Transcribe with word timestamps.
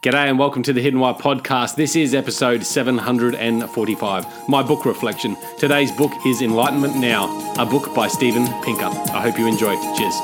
G'day 0.00 0.28
and 0.28 0.38
welcome 0.38 0.62
to 0.62 0.72
the 0.72 0.80
Hidden 0.80 1.00
Why 1.00 1.12
podcast. 1.12 1.74
This 1.74 1.96
is 1.96 2.14
episode 2.14 2.64
745, 2.64 4.48
my 4.48 4.62
book 4.62 4.84
reflection. 4.84 5.36
Today's 5.58 5.90
book 5.90 6.12
is 6.24 6.40
Enlightenment 6.40 6.94
Now, 6.94 7.52
a 7.58 7.66
book 7.66 7.92
by 7.96 8.06
Steven 8.06 8.46
Pinker. 8.62 8.84
I 8.84 9.20
hope 9.20 9.36
you 9.40 9.48
enjoy. 9.48 9.74
Cheers. 9.96 10.14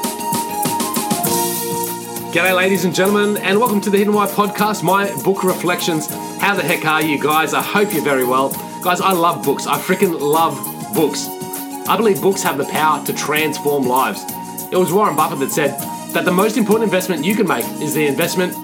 G'day, 2.33 2.55
ladies 2.55 2.85
and 2.85 2.95
gentlemen, 2.95 3.37
and 3.39 3.59
welcome 3.59 3.81
to 3.81 3.91
the 3.91 3.99
Hidden 3.99 4.15
Why 4.15 4.29
podcast, 4.29 4.85
my 4.85 5.13
book 5.25 5.43
reflections. 5.43 6.07
How 6.39 6.55
the 6.55 6.63
heck 6.63 6.85
are 6.85 7.03
you 7.03 7.21
guys? 7.21 7.53
I 7.53 7.61
hope 7.61 7.93
you're 7.93 8.05
very 8.05 8.25
well. 8.25 8.51
Guys, 8.81 9.01
I 9.01 9.11
love 9.11 9.45
books. 9.45 9.67
I 9.67 9.77
freaking 9.81 10.21
love 10.21 10.55
books. 10.95 11.27
I 11.89 11.97
believe 11.97 12.23
books 12.23 12.45
have 12.45 12.59
the 12.59 12.65
power 12.67 13.05
to 13.07 13.13
transform 13.13 13.89
lives. 13.89 14.23
It 14.71 14.77
was 14.77 14.93
Warren 14.93 15.17
Buffett 15.17 15.41
that 15.41 15.51
said 15.51 15.77
that 16.15 16.25
the 16.25 16.31
most 16.31 16.57
important 16.57 16.85
investment 16.85 17.25
you 17.25 17.35
can 17.35 17.49
make 17.49 17.65
is 17.83 17.93
the 17.93 18.07
investment 18.07 18.64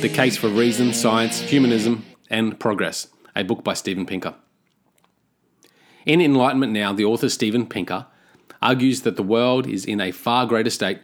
the 0.00 0.08
Case 0.08 0.36
for 0.36 0.48
Reason, 0.48 0.92
Science, 0.94 1.40
Humanism, 1.40 2.04
and 2.30 2.60
Progress, 2.60 3.08
a 3.34 3.42
book 3.42 3.64
by 3.64 3.74
Steven 3.74 4.06
Pinker. 4.06 4.36
In 6.06 6.20
Enlightenment 6.20 6.72
Now, 6.72 6.92
the 6.92 7.04
author 7.04 7.28
Steven 7.28 7.66
Pinker 7.66 8.06
argues 8.62 9.02
that 9.02 9.16
the 9.16 9.24
world 9.24 9.66
is 9.66 9.84
in 9.84 10.00
a 10.00 10.12
far 10.12 10.46
greater 10.46 10.70
state 10.70 11.00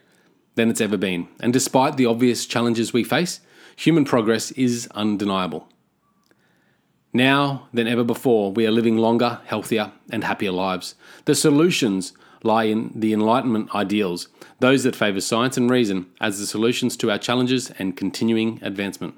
than 0.55 0.70
it's 0.70 0.81
ever 0.81 0.97
been, 0.97 1.27
and 1.41 1.53
despite 1.53 1.97
the 1.97 2.06
obvious 2.06 2.47
challenges 2.47 2.92
we 2.92 3.03
face, 3.03 3.41
human 3.75 4.05
progress 4.05 4.53
is 4.53 4.87
undeniable. 4.95 5.69
Now 7.12 7.69
than 7.72 7.89
ever 7.89 8.05
before, 8.05 8.53
we 8.53 8.65
are 8.65 8.71
living 8.71 8.97
longer, 8.97 9.41
healthier, 9.47 9.91
and 10.10 10.22
happier 10.22 10.53
lives. 10.53 10.94
The 11.25 11.34
solutions 11.34 12.12
lie 12.44 12.65
in 12.65 12.93
the 12.94 13.12
Enlightenment 13.12 13.75
ideals, 13.75 14.28
those 14.60 14.84
that 14.84 14.94
favour 14.94 15.21
science 15.21 15.56
and 15.56 15.71
reason 15.71 16.06
as 16.21 16.38
the 16.38 16.47
solutions 16.47 16.97
to 16.99 17.10
our 17.10 17.19
challenges 17.19 17.71
and 17.78 17.97
continuing 17.97 18.60
advancement. 18.62 19.15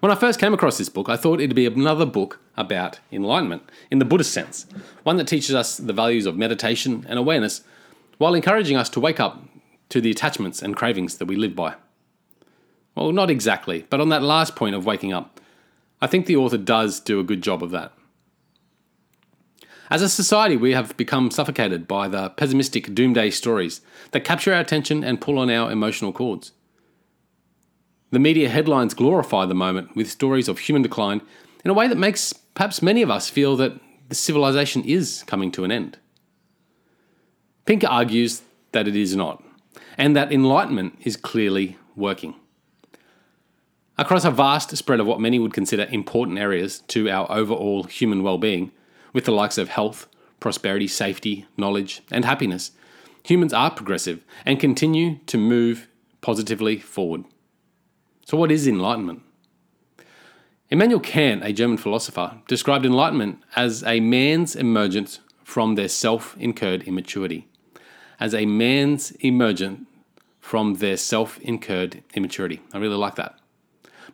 When 0.00 0.12
I 0.12 0.16
first 0.16 0.38
came 0.38 0.54
across 0.54 0.78
this 0.78 0.88
book, 0.88 1.08
I 1.08 1.16
thought 1.16 1.40
it'd 1.40 1.56
be 1.56 1.66
another 1.66 2.06
book 2.06 2.38
about 2.56 3.00
enlightenment 3.10 3.62
in 3.90 3.98
the 3.98 4.04
Buddhist 4.04 4.32
sense, 4.32 4.66
one 5.02 5.16
that 5.16 5.26
teaches 5.26 5.54
us 5.54 5.78
the 5.78 5.92
values 5.92 6.26
of 6.26 6.36
meditation 6.36 7.06
and 7.08 7.18
awareness 7.18 7.62
while 8.18 8.34
encouraging 8.34 8.76
us 8.76 8.88
to 8.90 9.00
wake 9.00 9.18
up 9.18 9.42
to 9.88 10.00
the 10.00 10.10
attachments 10.10 10.62
and 10.62 10.76
cravings 10.76 11.16
that 11.16 11.26
we 11.26 11.36
live 11.36 11.56
by. 11.56 11.74
Well, 12.94 13.12
not 13.12 13.30
exactly, 13.30 13.86
but 13.90 14.00
on 14.00 14.10
that 14.10 14.22
last 14.22 14.54
point 14.54 14.74
of 14.74 14.86
waking 14.86 15.12
up, 15.12 15.40
I 16.00 16.06
think 16.06 16.26
the 16.26 16.36
author 16.36 16.58
does 16.58 17.00
do 17.00 17.18
a 17.18 17.24
good 17.24 17.42
job 17.42 17.62
of 17.62 17.70
that. 17.70 17.92
As 19.90 20.00
a 20.00 20.08
society, 20.08 20.56
we 20.56 20.72
have 20.72 20.96
become 20.96 21.30
suffocated 21.30 21.86
by 21.86 22.08
the 22.08 22.30
pessimistic 22.30 22.94
doomsday 22.94 23.30
stories 23.30 23.82
that 24.12 24.24
capture 24.24 24.52
our 24.54 24.60
attention 24.60 25.04
and 25.04 25.20
pull 25.20 25.38
on 25.38 25.50
our 25.50 25.70
emotional 25.70 26.12
cords. 26.12 26.52
The 28.10 28.18
media 28.18 28.48
headlines 28.48 28.94
glorify 28.94 29.44
the 29.44 29.54
moment 29.54 29.94
with 29.94 30.10
stories 30.10 30.48
of 30.48 30.60
human 30.60 30.82
decline 30.82 31.20
in 31.64 31.70
a 31.70 31.74
way 31.74 31.88
that 31.88 31.98
makes 31.98 32.32
perhaps 32.32 32.80
many 32.80 33.02
of 33.02 33.10
us 33.10 33.28
feel 33.28 33.56
that 33.56 33.78
the 34.08 34.14
civilization 34.14 34.84
is 34.84 35.24
coming 35.26 35.50
to 35.52 35.64
an 35.64 35.72
end. 35.72 35.98
Pinker 37.66 37.88
argues 37.88 38.42
that 38.72 38.86
it 38.86 38.96
is 38.96 39.16
not, 39.16 39.42
and 39.98 40.14
that 40.14 40.32
enlightenment 40.32 40.98
is 41.02 41.16
clearly 41.16 41.76
working. 41.96 42.34
Across 43.96 44.24
a 44.24 44.30
vast 44.30 44.76
spread 44.76 45.00
of 45.00 45.06
what 45.06 45.20
many 45.20 45.38
would 45.38 45.52
consider 45.52 45.86
important 45.90 46.38
areas 46.38 46.80
to 46.88 47.08
our 47.08 47.30
overall 47.30 47.84
human 47.84 48.22
well 48.22 48.38
being, 48.38 48.72
with 49.14 49.24
the 49.24 49.32
likes 49.32 49.56
of 49.56 49.70
health, 49.70 50.06
prosperity, 50.40 50.86
safety, 50.86 51.46
knowledge, 51.56 52.02
and 52.10 52.26
happiness, 52.26 52.72
humans 53.22 53.54
are 53.54 53.70
progressive 53.70 54.22
and 54.44 54.60
continue 54.60 55.20
to 55.24 55.38
move 55.38 55.88
positively 56.20 56.78
forward. 56.78 57.24
So, 58.26 58.36
what 58.36 58.52
is 58.52 58.68
enlightenment? 58.68 59.22
Immanuel 60.70 61.00
Kant, 61.00 61.44
a 61.44 61.52
German 61.52 61.76
philosopher, 61.76 62.38
described 62.48 62.84
enlightenment 62.84 63.42
as 63.54 63.82
a 63.84 64.00
man's 64.00 64.56
emergence 64.56 65.20
from 65.44 65.76
their 65.76 65.88
self 65.88 66.36
incurred 66.38 66.82
immaturity. 66.82 67.48
As 68.18 68.34
a 68.34 68.46
man's 68.46 69.12
emergence 69.20 69.86
from 70.40 70.74
their 70.74 70.96
self 70.96 71.38
incurred 71.40 72.02
immaturity. 72.14 72.60
I 72.72 72.78
really 72.78 72.96
like 72.96 73.14
that. 73.16 73.38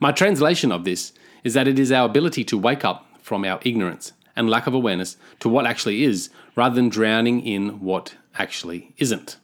My 0.01 0.13
translation 0.13 0.71
of 0.73 0.85
this 0.85 1.13
is 1.45 1.55
that 1.55 1.69
it 1.69 1.79
is 1.79 1.91
our 1.93 2.07
ability 2.07 2.45
to 2.45 2.59
wake 2.59 2.85
up 2.85 3.07
from 3.21 3.45
our 3.45 3.61
ignorance 3.63 4.13
and 4.37 4.49
lack 4.49 4.67
of 4.67 4.75
awareness 4.75 5.17
to 5.41 5.49
what 5.49 5.67
actually 5.67 6.05
is 6.05 6.31
rather 6.57 6.75
than 6.75 6.89
drowning 6.89 7.41
in 7.41 7.81
what 7.81 8.15
actually 8.39 8.95
isn't. 8.99 9.37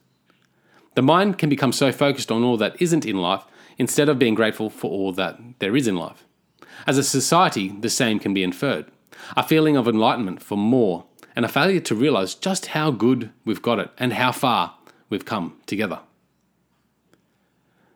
The 0.95 1.03
mind 1.03 1.39
can 1.39 1.51
become 1.51 1.73
so 1.73 1.93
focused 1.93 2.33
on 2.33 2.43
all 2.43 2.57
that 2.57 2.81
isn't 2.81 3.05
in 3.05 3.17
life 3.17 3.45
instead 3.79 4.09
of 4.09 4.19
being 4.19 4.35
grateful 4.35 4.71
for 4.71 4.91
all 4.91 5.13
that 5.13 5.39
there 5.59 5.77
is 5.77 5.87
in 5.87 5.97
life. 5.97 6.25
As 6.87 6.99
a 6.99 7.05
society, 7.05 7.69
the 7.69 7.91
same 7.91 8.19
can 8.19 8.33
be 8.35 8.43
inferred 8.43 8.87
a 9.37 9.43
feeling 9.43 9.77
of 9.77 9.89
enlightenment 9.89 10.43
for 10.43 10.57
more, 10.57 11.05
and 11.35 11.45
a 11.45 11.49
failure 11.49 11.81
to 11.81 11.95
realize 11.95 12.35
just 12.35 12.67
how 12.67 12.91
good 12.91 13.31
we've 13.45 13.63
got 13.63 13.79
it 13.79 13.91
and 13.99 14.13
how 14.13 14.33
far 14.33 14.75
we've 15.11 15.25
come 15.25 15.57
together. 15.67 16.01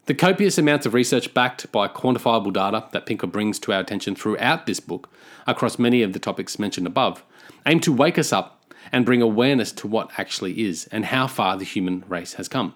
The 0.06 0.14
copious 0.14 0.58
amounts 0.58 0.86
of 0.86 0.94
research 0.94 1.32
backed 1.34 1.70
by 1.70 1.86
quantifiable 1.86 2.52
data 2.52 2.86
that 2.92 3.06
Pinker 3.06 3.26
brings 3.26 3.58
to 3.60 3.72
our 3.72 3.80
attention 3.80 4.14
throughout 4.14 4.66
this 4.66 4.80
book, 4.80 5.08
across 5.46 5.78
many 5.78 6.02
of 6.02 6.12
the 6.12 6.18
topics 6.18 6.58
mentioned 6.58 6.86
above, 6.86 7.22
aim 7.66 7.80
to 7.80 7.92
wake 7.92 8.18
us 8.18 8.32
up 8.32 8.74
and 8.90 9.04
bring 9.04 9.22
awareness 9.22 9.72
to 9.72 9.86
what 9.86 10.10
actually 10.18 10.62
is 10.62 10.88
and 10.90 11.06
how 11.06 11.26
far 11.26 11.56
the 11.56 11.64
human 11.64 12.04
race 12.08 12.34
has 12.34 12.48
come. 12.48 12.74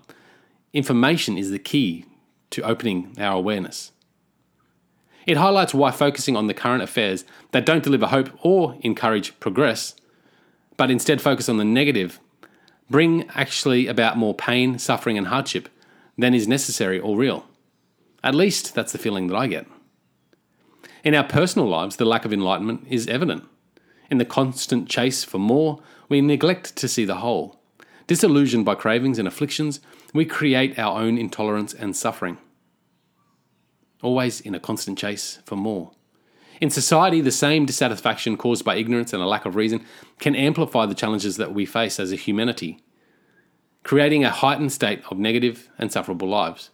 Information 0.73 1.39
is 1.39 1.51
the 1.51 1.59
key 1.59 2.05
to 2.51 2.63
opening 2.63 3.17
our 3.19 3.35
awareness. 3.35 3.91
It 5.27 5.39
highlights 5.39 5.75
why 5.75 5.91
focusing 5.91 6.37
on 6.37 6.47
the 6.47 6.55
current 6.55 6.83
affairs 6.83 7.25
that 7.53 7.65
don't 7.65 7.83
deliver 7.83 8.07
hope 8.07 8.31
or 8.43 8.77
encourage 8.83 9.39
progress, 9.41 9.95
but 10.77 10.91
instead 10.91 11.23
focus 11.23 11.49
on 11.49 11.57
the 11.57 11.65
negative, 11.65 12.21
bring 12.91 13.29
actually 13.31 13.87
about 13.87 14.19
more 14.19 14.35
pain, 14.35 14.79
suffering, 14.79 15.17
and 15.17 15.29
hardship 15.29 15.69
than 16.17 16.35
is 16.35 16.49
necessary 16.49 16.99
or 16.99 17.17
real. 17.17 17.47
At 18.23 18.35
least 18.35 18.75
that's 18.75 18.93
the 18.93 18.99
feeling 18.99 19.27
that 19.29 19.37
I 19.37 19.47
get. 19.47 19.67
In 21.03 21.15
our 21.15 21.25
personal 21.25 21.69
lives, 21.69 21.97
the 21.97 22.05
lack 22.05 22.25
of 22.25 22.33
enlightenment 22.33 22.87
is 22.89 23.07
evident. 23.07 23.45
In 24.11 24.19
the 24.19 24.25
constant 24.25 24.89
chase 24.89 25.25
for 25.25 25.39
more, 25.39 25.83
we 26.09 26.21
neglect 26.21 26.77
to 26.77 26.89
see 26.89 27.05
the 27.05 27.17
whole. 27.17 27.61
Disillusioned 28.07 28.65
by 28.65 28.75
cravings 28.75 29.19
and 29.19 29.29
afflictions, 29.29 29.81
we 30.13 30.25
create 30.25 30.79
our 30.79 31.01
own 31.01 31.19
intolerance 31.19 31.75
and 31.75 31.97
suffering. 31.97 32.39
Always 34.03 34.41
in 34.41 34.55
a 34.55 34.61
constant 34.61 34.99
chase 34.99 35.41
for 35.45 35.57
more. 35.57 35.93
In 36.61 36.71
society, 36.71 37.21
the 37.21 37.33
same 37.33 37.67
dissatisfaction 37.67 38.37
caused 38.37 38.65
by 38.65 38.77
ignorance 38.77 39.13
and 39.13 39.23
a 39.23 39.27
lack 39.27 39.45
of 39.45 39.57
reason 39.57 39.85
can 40.21 40.37
amplify 40.37 40.87
the 40.87 40.95
challenges 40.95 41.37
that 41.37 41.53
we 41.53 41.67
face 41.67 41.99
as 41.99 42.13
a 42.13 42.17
humanity 42.17 42.79
creating 43.85 44.25
a 44.25 44.31
heightened 44.31 44.73
state 44.73 45.03
of 45.11 45.19
negative 45.19 45.69
and 45.79 45.93
sufferable 45.93 46.29
lives. 46.29 46.71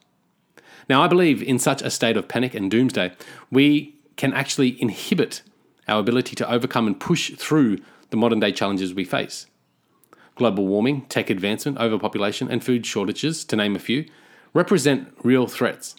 Now, 0.89 1.03
I 1.03 1.09
believe 1.09 1.43
in 1.43 1.59
such 1.59 1.83
a 1.83 1.91
state 1.91 2.17
of 2.17 2.29
panic 2.29 2.55
and 2.55 2.71
doomsday, 2.71 3.13
we 3.51 3.97
can 4.17 4.33
actually 4.33 4.81
inhibit 4.81 5.43
our 5.87 6.01
ability 6.01 6.37
to 6.37 6.51
overcome 6.51 6.87
and 6.87 6.99
push 6.99 7.33
through 7.35 7.79
the 8.11 8.17
modern 8.17 8.41
day 8.41 8.53
challenges 8.53 8.95
we 8.95 9.05
face. 9.05 9.47
Global 10.37 10.67
warming, 10.67 11.03
tech 11.03 11.31
advancement, 11.31 11.79
overpopulation, 11.79 12.51
and 12.51 12.65
food 12.65 12.87
shortages, 12.87 13.45
to 13.45 13.57
name 13.57 13.77
a 13.77 13.79
few, 13.79 14.07
represent 14.55 15.13
real 15.23 15.47
threats. 15.47 15.97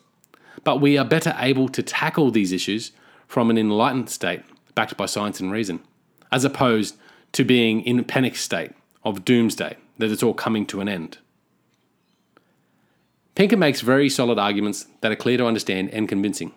But 0.63 0.81
we 0.81 0.97
are 0.97 1.05
better 1.05 1.35
able 1.37 1.69
to 1.69 1.83
tackle 1.83 2.31
these 2.31 2.51
issues 2.51 2.91
from 3.27 3.49
an 3.49 3.57
enlightened 3.57 4.09
state, 4.09 4.43
backed 4.75 4.97
by 4.97 5.05
science 5.05 5.39
and 5.39 5.51
reason, 5.51 5.81
as 6.31 6.43
opposed 6.43 6.97
to 7.33 7.43
being 7.43 7.81
in 7.81 7.99
a 7.99 8.03
panic 8.03 8.35
state 8.35 8.71
of 9.03 9.23
doomsday, 9.25 9.77
that 10.01 10.12
it's 10.12 10.24
all 10.24 10.33
coming 10.33 10.65
to 10.68 10.81
an 10.81 10.89
end. 10.89 11.18
Pinker 13.36 13.57
makes 13.57 13.81
very 13.81 14.09
solid 14.09 14.38
arguments 14.38 14.88
that 15.00 15.12
are 15.12 15.15
clear 15.15 15.38
to 15.38 15.45
understand 15.45 15.89
and 15.92 16.09
convincing. 16.09 16.51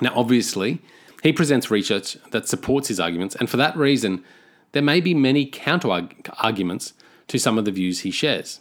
Now, 0.00 0.12
obviously, 0.16 0.80
he 1.22 1.32
presents 1.32 1.70
research 1.70 2.16
that 2.30 2.48
supports 2.48 2.88
his 2.88 2.98
arguments, 2.98 3.34
and 3.34 3.48
for 3.48 3.56
that 3.58 3.76
reason, 3.76 4.24
there 4.72 4.82
may 4.82 5.00
be 5.00 5.14
many 5.14 5.46
counter 5.46 5.88
arguments 6.38 6.94
to 7.28 7.38
some 7.38 7.58
of 7.58 7.64
the 7.64 7.70
views 7.70 8.00
he 8.00 8.10
shares. 8.10 8.60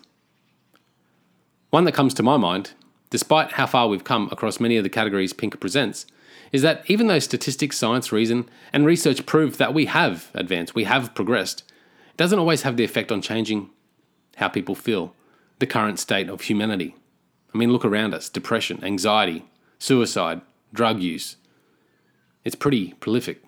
One 1.72 1.86
that 1.86 1.94
comes 1.94 2.13
to 2.16 2.24
my 2.24 2.38
mind, 2.38 2.74
despite 3.10 3.54
how 3.54 3.66
far 3.66 3.88
we've 3.88 4.04
come 4.04 4.30
across 4.31 4.60
many 4.60 4.78
of 4.78 4.84
the 4.84 4.90
categories 4.90 5.34
Pinker 5.34 5.57
presents, 5.57 6.06
is 6.51 6.62
that 6.62 6.84
even 6.88 7.07
though 7.07 7.19
statistics, 7.19 7.78
science, 7.78 8.12
reason, 8.12 8.48
and 8.72 8.86
research 8.86 9.25
prove 9.25 9.57
that 9.57 9.74
we 9.74 9.88
have 9.88 10.30
advanced, 10.36 10.75
we 10.75 10.84
have 10.84 11.16
progressed, 11.16 11.63
it 12.12 12.18
doesn't 12.18 12.38
always 12.38 12.62
have 12.62 12.78
the 12.78 12.84
effect 12.84 13.12
on 13.12 13.22
changing 13.22 13.72
how 14.38 14.47
people 14.47 14.75
feel, 14.75 15.13
the 15.59 15.68
current 15.68 16.00
state 16.00 16.30
of 16.30 16.41
humanity. 16.41 16.95
I 17.53 17.57
mean, 17.57 17.71
look 17.71 17.85
around 17.85 18.13
us 18.13 18.30
depression, 18.30 18.83
anxiety, 18.83 19.45
suicide, 19.80 20.41
drug 20.74 21.01
use. 21.01 21.38
It's 22.44 22.56
pretty 22.56 22.94
prolific. 22.94 23.44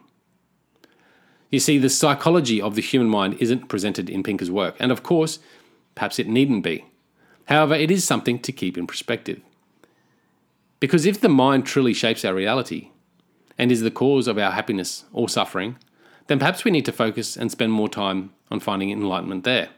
You 1.50 1.60
see, 1.60 1.78
the 1.78 1.90
psychology 1.90 2.62
of 2.62 2.76
the 2.76 2.82
human 2.82 3.10
mind 3.10 3.38
isn't 3.40 3.68
presented 3.68 4.10
in 4.10 4.24
Pinker's 4.24 4.52
work, 4.52 4.76
and 4.80 4.92
of 4.92 5.04
course, 5.04 5.40
perhaps 5.96 6.20
it 6.20 6.28
needn't 6.28 6.64
be. 6.64 6.86
However, 7.46 7.76
it 7.76 7.92
is 7.92 8.04
something 8.04 8.40
to 8.40 8.52
keep 8.52 8.78
in 8.78 8.88
perspective. 8.88 9.42
Because 10.80 11.06
if 11.06 11.22
the 11.22 11.30
mind 11.30 11.66
truly 11.66 11.94
shapes 11.94 12.26
our 12.26 12.34
reality 12.34 12.90
and 13.58 13.72
is 13.72 13.82
the 13.82 13.92
cause 13.92 14.28
of 14.28 14.38
our 14.38 14.52
happiness 14.52 15.06
or 15.14 15.30
suffering, 15.30 15.78
then 16.28 16.40
perhaps 16.40 16.64
we 16.64 16.72
need 16.72 16.86
to 16.86 16.92
focus 16.92 17.38
and 17.38 17.52
spend 17.52 17.72
more 17.72 17.90
time 17.90 18.34
on 18.52 18.60
finding 18.60 18.92
enlightenment 18.92 19.44
there. 19.44 19.70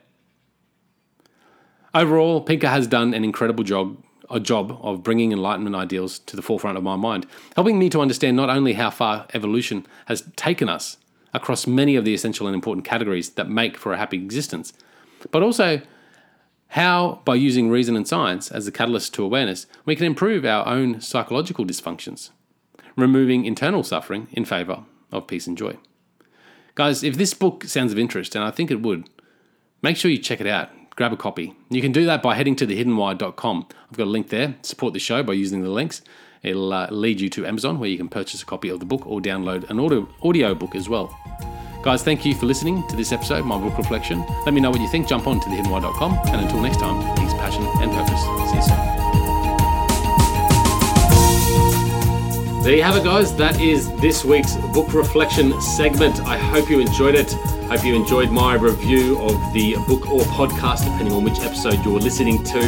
Overall, 1.97 2.41
Pinker 2.41 2.67
has 2.67 2.85
done 2.85 3.15
an 3.15 3.23
incredible 3.23 3.63
job, 3.63 3.97
a 4.29 4.39
job 4.39 4.77
of 4.83 5.01
bringing 5.01 5.31
enlightenment 5.31 5.75
ideals 5.75 6.19
to 6.19 6.35
the 6.35 6.43
forefront 6.43 6.77
of 6.77 6.83
my 6.83 6.95
mind, 6.95 7.25
helping 7.55 7.79
me 7.79 7.89
to 7.89 8.01
understand 8.01 8.37
not 8.37 8.51
only 8.51 8.73
how 8.73 8.91
far 8.91 9.25
evolution 9.33 9.83
has 10.05 10.23
taken 10.35 10.69
us 10.69 10.97
across 11.33 11.65
many 11.65 11.95
of 11.95 12.05
the 12.05 12.13
essential 12.13 12.45
and 12.45 12.53
important 12.53 12.85
categories 12.85 13.31
that 13.31 13.49
make 13.49 13.77
for 13.77 13.93
a 13.93 13.97
happy 13.97 14.15
existence, 14.17 14.73
but 15.31 15.41
also 15.41 15.81
how, 16.67 17.19
by 17.25 17.33
using 17.33 17.71
reason 17.71 17.95
and 17.95 18.07
science 18.07 18.51
as 18.51 18.65
the 18.65 18.71
catalyst 18.71 19.15
to 19.15 19.23
awareness, 19.23 19.65
we 19.83 19.95
can 19.95 20.05
improve 20.05 20.45
our 20.45 20.67
own 20.67 21.01
psychological 21.01 21.65
dysfunctions, 21.65 22.29
removing 22.95 23.43
internal 23.43 23.81
suffering 23.81 24.27
in 24.33 24.45
favour 24.45 24.83
of 25.11 25.25
peace 25.25 25.47
and 25.47 25.57
joy. 25.57 25.75
Guys, 26.75 27.03
if 27.03 27.17
this 27.17 27.33
book 27.33 27.63
sounds 27.63 27.91
of 27.91 27.97
interest, 27.97 28.35
and 28.35 28.43
I 28.43 28.51
think 28.51 28.69
it 28.69 28.83
would, 28.83 29.09
make 29.81 29.97
sure 29.97 30.11
you 30.11 30.19
check 30.19 30.39
it 30.39 30.45
out. 30.45 30.69
Grab 30.97 31.13
a 31.13 31.17
copy. 31.17 31.53
You 31.69 31.79
can 31.79 31.91
do 31.91 32.05
that 32.05 32.23
by 32.23 32.33
heading 32.33 32.55
to 32.55 32.65
thehiddenwhy.com. 32.65 33.67
I've 33.91 33.97
got 33.97 34.05
a 34.05 34.09
link 34.09 34.29
there. 34.29 34.55
Support 34.63 34.93
the 34.93 34.99
show 34.99 35.21
by 35.21 35.33
using 35.33 35.61
the 35.61 35.69
links. 35.69 36.01
It'll 36.41 36.73
uh, 36.73 36.87
lead 36.89 37.21
you 37.21 37.29
to 37.29 37.45
Amazon 37.45 37.79
where 37.79 37.87
you 37.87 37.97
can 37.97 38.09
purchase 38.09 38.41
a 38.41 38.45
copy 38.45 38.69
of 38.69 38.79
the 38.79 38.85
book 38.85 39.05
or 39.05 39.21
download 39.21 39.69
an 39.69 39.79
audio, 39.79 40.09
audio 40.23 40.55
book 40.55 40.73
as 40.73 40.89
well. 40.89 41.15
Guys, 41.83 42.01
thank 42.01 42.25
you 42.25 42.33
for 42.33 42.47
listening 42.47 42.85
to 42.87 42.95
this 42.95 43.11
episode, 43.11 43.45
my 43.45 43.59
book 43.59 43.77
reflection. 43.77 44.25
Let 44.43 44.55
me 44.55 44.59
know 44.59 44.71
what 44.71 44.81
you 44.81 44.87
think. 44.87 45.07
Jump 45.07 45.27
on 45.27 45.39
to 45.39 45.49
thehiddenwhy.com. 45.49 46.13
And 46.29 46.41
until 46.41 46.61
next 46.61 46.79
time, 46.79 47.15
peace, 47.15 47.33
passion, 47.33 47.63
and 47.79 47.91
purpose. 47.91 48.21
See 48.49 48.55
you 48.55 48.61
soon. 48.63 48.97
There 52.63 52.75
you 52.75 52.81
have 52.81 52.97
it, 52.97 53.03
guys. 53.03 53.35
That 53.35 53.61
is 53.61 53.93
this 54.01 54.25
week's 54.25 54.55
book 54.73 54.91
reflection 54.95 55.61
segment. 55.61 56.19
I 56.21 56.39
hope 56.39 56.71
you 56.71 56.79
enjoyed 56.79 57.13
it. 57.13 57.35
Hope 57.69 57.83
you 57.83 57.95
enjoyed 57.95 58.31
my 58.31 58.53
review 58.53 59.19
of 59.19 59.53
the 59.53 59.75
book 59.87 60.09
or 60.09 60.21
podcast, 60.21 60.85
depending 60.85 61.11
on 61.11 61.25
which 61.25 61.39
episode 61.41 61.83
you're 61.83 61.99
listening 61.99 62.41
to. 62.45 62.59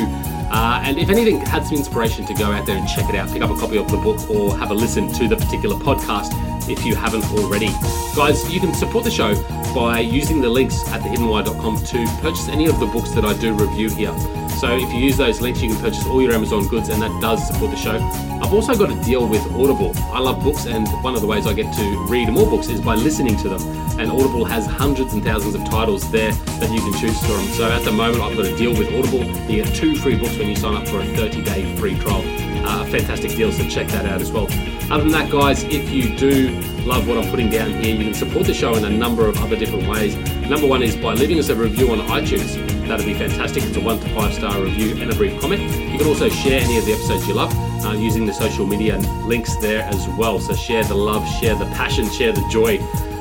Uh, 0.51 0.81
and 0.84 1.00
if 1.00 1.10
anything 1.10 1.40
had 1.40 1.63
some 1.66 1.78
inspiration 1.78 2.25
to 2.25 2.34
go 2.34 2.51
out 2.51 2.66
there 2.66 2.75
and 2.75 2.86
check 2.86 3.07
it 3.07 3.16
out, 3.16 3.30
pick 3.30 3.42
up 3.42 3.50
a 3.50 3.56
copy 3.56 3.78
of 3.78 3.90
the 3.90 3.98
book 3.98 4.30
or 4.30 4.57
have 4.57 4.72
a 4.72 4.74
listen 4.74 5.07
to 5.13 5.30
the 5.30 5.38
particular 5.38 5.78
podcast 5.78 6.31
if 6.69 6.86
you 6.86 6.96
haven't 6.96 7.24
already. 7.31 7.69
Guys, 8.13 8.54
you 8.54 8.60
can 8.60 8.74
support 8.74 9.06
the 9.06 9.12
show 9.12 9.36
by 9.74 10.01
using 10.01 10.42
the 10.42 10.50
links 10.50 10.86
at 10.90 11.01
thehiddenwhy.com 11.01 11.78
to 11.78 12.06
purchase 12.22 12.50
any 12.50 12.68
of 12.68 12.78
the 12.81 12.86
books 12.88 13.12
that 13.12 13.24
I 13.24 13.34
do 13.38 13.54
review 13.54 13.90
here. 13.90 14.12
So 14.59 14.75
if 14.75 14.91
you 14.91 15.00
use 15.00 15.15
those 15.15 15.39
links, 15.39 15.61
you 15.61 15.69
can 15.69 15.79
purchase 15.79 16.06
all 16.06 16.21
your 16.21 16.33
Amazon 16.33 16.67
goods, 16.67 16.89
and 16.89 17.01
that 17.01 17.21
does 17.21 17.47
support 17.47 17.71
the 17.71 17.77
show. 17.77 17.95
I've 18.44 18.53
also 18.53 18.75
got 18.75 18.91
a 18.91 19.03
deal 19.06 19.25
with 19.25 19.41
Audible. 19.53 19.94
I 20.11 20.19
love 20.19 20.44
books, 20.44 20.65
and 20.65 20.85
one 21.01 21.15
of 21.15 21.21
the 21.21 21.27
ways 21.27 21.47
I 21.47 21.53
get 21.53 21.73
to 21.75 22.06
read 22.09 22.27
more 22.29 22.45
books 22.45 22.67
is 22.67 22.81
by 22.81 22.95
listening 22.95 23.38
to 23.38 23.47
them. 23.47 23.61
And 23.97 24.11
Audible 24.11 24.44
has 24.44 24.65
hundreds 24.65 25.13
and 25.13 25.23
thousands 25.23 25.56
of 25.56 25.63
titles 25.63 26.11
there 26.11 26.33
that 26.33 26.69
you 26.71 26.81
can 26.81 26.91
choose 27.00 27.17
from. 27.21 27.47
So 27.53 27.71
at 27.71 27.85
the 27.85 27.94
moment, 27.94 28.21
I've 28.21 28.35
got 28.35 28.47
a 28.47 28.57
deal 28.57 28.71
with 28.71 28.94
Audible. 28.94 29.23
You 29.50 29.63
get 29.63 29.73
two 29.73 29.95
free 29.95 30.17
books 30.17 30.38
when 30.38 30.50
you 30.50 30.57
sign 30.57 30.75
up 30.75 30.89
for 30.89 31.00
a 31.00 31.05
30 31.05 31.41
day 31.41 31.73
free 31.77 31.97
trial. 31.97 32.23
Uh, 32.67 32.83
fantastic 32.88 33.31
deal, 33.31 33.53
so 33.53 33.65
check 33.69 33.88
that 33.88 34.05
out 34.05 34.19
as 34.19 34.29
well. 34.29 34.47
Other 34.91 35.03
than 35.03 35.13
that, 35.13 35.31
guys, 35.31 35.63
if 35.63 35.89
you 35.89 36.17
do 36.17 36.50
love 36.81 37.07
what 37.07 37.17
I'm 37.17 37.29
putting 37.29 37.50
down 37.50 37.81
here, 37.81 37.95
you 37.95 38.03
can 38.03 38.13
support 38.13 38.45
the 38.45 38.53
show 38.53 38.75
in 38.75 38.83
a 38.83 38.89
number 38.89 39.25
of 39.25 39.41
other 39.41 39.55
different 39.55 39.88
ways. 39.88 40.17
Number 40.50 40.67
one 40.67 40.83
is 40.83 40.97
by 40.97 41.13
leaving 41.13 41.39
us 41.39 41.47
a 41.47 41.55
review 41.55 41.91
on 41.91 42.00
iTunes. 42.07 42.78
That'd 42.89 43.06
be 43.06 43.13
fantastic. 43.13 43.62
It's 43.62 43.77
a 43.77 43.81
one 43.81 44.00
to 44.00 44.09
five 44.15 44.33
star 44.33 44.59
review 44.59 45.00
and 45.00 45.12
a 45.12 45.15
brief 45.15 45.39
comment. 45.39 45.62
You 45.62 46.00
can 46.00 46.07
also 46.07 46.27
share 46.27 46.59
any 46.59 46.80
of 46.80 46.86
the 46.86 46.94
episodes 46.94 47.27
you 47.27 47.36
love 47.36 47.53
uh, 47.86 47.91
using 47.91 48.25
the 48.25 48.33
social 48.33 48.65
media 48.65 48.97
links 49.25 49.56
there 49.57 49.83
as 49.83 50.07
well. 50.18 50.39
So 50.39 50.56
share 50.56 50.83
the 50.83 50.95
love, 50.95 51.24
share 51.39 51.53
the 51.53 51.68
passion, 51.68 52.09
share 52.09 52.31
the 52.31 52.44
joy. 52.50 52.80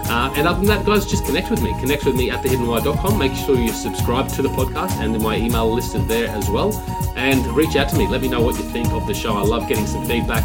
Uh, 0.08 0.32
and 0.36 0.48
other 0.48 0.60
than 0.60 0.68
that, 0.68 0.86
guys, 0.86 1.04
just 1.04 1.26
connect 1.26 1.50
with 1.50 1.60
me. 1.60 1.78
Connect 1.80 2.06
with 2.06 2.16
me 2.16 2.30
at 2.30 2.42
thehiddenwhy.com. 2.42 3.18
Make 3.18 3.34
sure 3.34 3.56
you 3.56 3.72
subscribe 3.72 4.30
to 4.30 4.40
the 4.40 4.48
podcast 4.48 4.92
and 5.02 5.20
my 5.22 5.36
email 5.36 5.70
listed 5.70 6.08
there 6.08 6.28
as 6.28 6.48
well. 6.48 6.72
And 7.14 7.46
reach 7.48 7.76
out 7.76 7.90
to 7.90 7.98
me. 7.98 8.08
Let 8.08 8.22
me 8.22 8.28
know 8.28 8.40
what 8.40 8.56
you 8.56 8.62
think 8.70 8.90
of 8.92 9.06
the 9.06 9.12
show. 9.12 9.34
I 9.34 9.42
love 9.42 9.68
getting 9.68 9.86
some 9.86 10.02
feedback 10.06 10.44